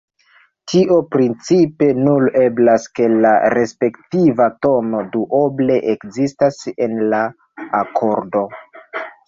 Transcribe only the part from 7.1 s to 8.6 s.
la akordo.